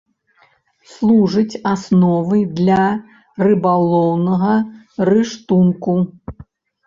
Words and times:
Служыць 0.91 1.59
асновай 1.73 2.39
для 2.59 2.79
рыбалоўнага 3.47 4.55
рыштунку. 5.11 5.93